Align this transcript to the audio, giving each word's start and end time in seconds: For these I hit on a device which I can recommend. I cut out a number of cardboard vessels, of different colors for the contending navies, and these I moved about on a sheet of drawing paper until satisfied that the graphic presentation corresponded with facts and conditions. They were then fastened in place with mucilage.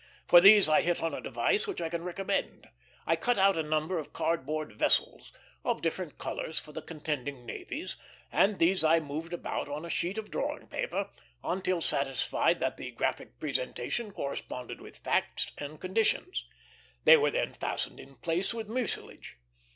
For 0.27 0.41
these 0.41 0.67
I 0.67 0.81
hit 0.81 1.03
on 1.03 1.13
a 1.13 1.21
device 1.21 1.67
which 1.67 1.79
I 1.79 1.87
can 1.87 2.03
recommend. 2.03 2.67
I 3.05 3.15
cut 3.15 3.37
out 3.37 3.55
a 3.55 3.61
number 3.61 3.99
of 3.99 4.13
cardboard 4.13 4.71
vessels, 4.73 5.31
of 5.63 5.83
different 5.83 6.17
colors 6.17 6.57
for 6.57 6.71
the 6.71 6.81
contending 6.81 7.45
navies, 7.45 7.97
and 8.31 8.57
these 8.57 8.83
I 8.83 8.99
moved 8.99 9.31
about 9.31 9.69
on 9.69 9.85
a 9.85 9.91
sheet 9.91 10.17
of 10.17 10.31
drawing 10.31 10.65
paper 10.65 11.11
until 11.43 11.81
satisfied 11.81 12.59
that 12.61 12.77
the 12.77 12.89
graphic 12.89 13.39
presentation 13.39 14.11
corresponded 14.11 14.81
with 14.81 14.97
facts 14.97 15.51
and 15.59 15.79
conditions. 15.79 16.47
They 17.03 17.15
were 17.17 17.29
then 17.29 17.53
fastened 17.53 17.99
in 17.99 18.15
place 18.15 18.55
with 18.55 18.67
mucilage. 18.67 19.37